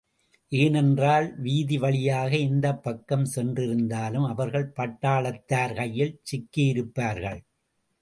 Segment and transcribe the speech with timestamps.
[0.49, 7.41] ஏனென்றால், வீதி வழியாக எந்தப் பக்கம் சென்றிருந்தாலும், அவர்கள் பட்டாளத்தார் கையில் சிக்கியிருப்பார்கள்.